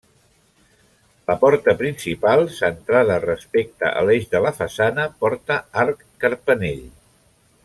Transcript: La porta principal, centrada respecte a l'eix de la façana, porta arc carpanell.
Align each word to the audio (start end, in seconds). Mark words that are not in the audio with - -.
La 1.31 1.35
porta 1.43 1.75
principal, 1.81 2.41
centrada 2.55 3.19
respecte 3.27 3.93
a 4.01 4.03
l'eix 4.09 4.27
de 4.35 4.45
la 4.47 4.55
façana, 4.63 5.09
porta 5.23 5.63
arc 5.87 6.07
carpanell. 6.25 6.87